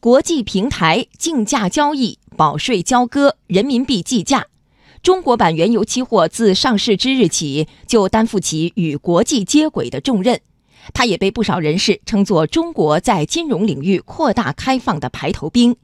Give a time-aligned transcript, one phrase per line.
[0.00, 4.46] 国际平台竞价交易、保税交割、人民币计价。
[5.02, 10.40] 中国版原油期货自上市之日起就担负起与国际接轨的重任，
[10.94, 15.76] 它也被不少人士称作中国在金融领域扩大开放的排头兵。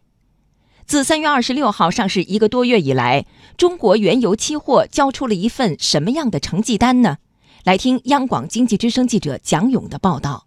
[0.87, 3.27] 自三月二十六号上市一个多月以来，
[3.59, 7.19] 中国原油期货交出了一份什么样的成绩单呢？
[7.65, 10.47] 来听央广经济之声记者蒋勇的报道。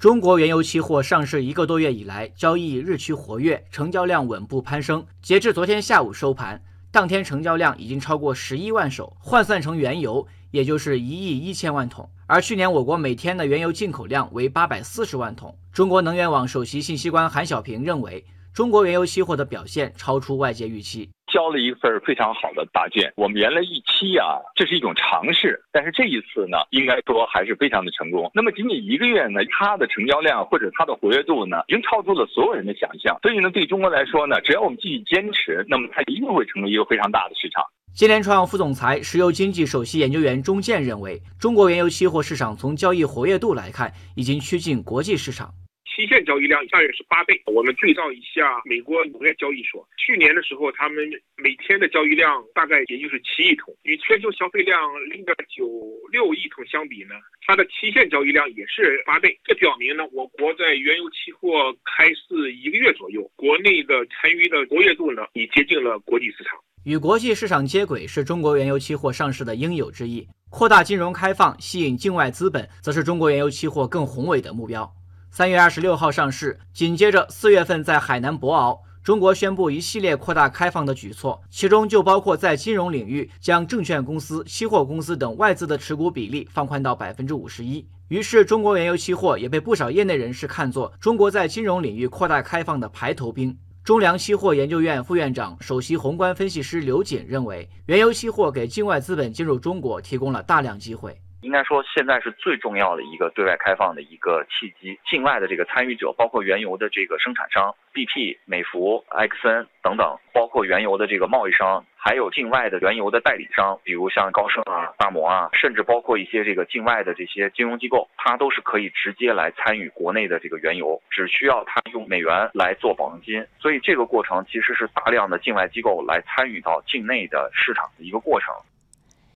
[0.00, 5.04] 中国原油期货上市一个多月以来，交易日趋活跃，成交量稳步攀升。
[5.20, 6.58] 截至昨天下午收盘。
[6.90, 12.08] 当天成交量已经超过十一万手，换算成原油，也就是一亿一千万桶。
[12.26, 15.54] 而去年我国每天的原油进口量为八百四十万桶。
[15.70, 18.24] 中国能源网首席信息官韩小平认为。
[18.54, 23.10] 中国原油期货的表现超出外界预期，交了一份非常好的答卷。
[23.16, 28.30] 我们原来预期啊，这是一种尝试，但是这一次呢，应该说还是非常的成功。
[28.34, 33.16] 那么仅仅一个月呢，它的成交量或者它的活跃度呢，已经超出了所有人的想象。
[33.22, 37.64] 所以呢，对中国来说呢，只要我们继续坚持，那么它一定会成为一个非常大的市场。
[37.92, 45.52] 金联创副总裁、石油经济首席研究员钟健认为，中国原油期货市场从交易活跃度来看，已经趋近国际市场。
[46.00, 47.38] 期限交易量大约是八倍。
[47.44, 51.04] 我们对照一下美国农业交易所，去年的时候，他们
[51.36, 55.68] 每天的交易量大概也就是七亿桶，与全球消费量零点九
[56.10, 59.38] 六亿桶相比呢，它的期限交易量也是八倍。
[59.44, 66.58] 这表明呢，我国在原油期货开市一个月左右，国内的参与的活跃度呢，已接近了国际市场。
[66.86, 74.90] 与国际市场接轨是中国原油期货上市的应有之义，扩大金融开放，吸引境外资本，则是中国原油期货更宏伟的目标。
[75.32, 87.86] 三月二十六号上市，紧接着四月份在海南博鳌，中国宣布一系列扩大开放的举措，其中就包括在金融领域将证券公司、期货公司等外资的持股比例放宽到百分之五十一。
[88.08, 93.56] 于是，中国原油期货也被不少业内人士看作中国在金融领域扩大开放的排头兵。
[93.84, 101.20] 中粮期货研究院副院长、首席宏观分析师刘瑾认为，原油期货给境外资本进入中国提供了大量机会。
[101.42, 104.98] 应该说，现在是最重要的一个对外开放的一个契机。
[105.08, 123.46] 境外的这个参与者，包括原油的这个生产商，BP、美孚、埃克森等等，包括原油的这个贸易商，还有境外的原油的代理商，比如像高盛啊、大摩啊，甚至包括一些这个境外的这些金融机构，它都是可以直接来参与国内的这个原油，只需要它用美元来做保证金。
[123.58, 128.54] 所以这个过程其实是大量的境外机构来参与到境内的市场的一个过程。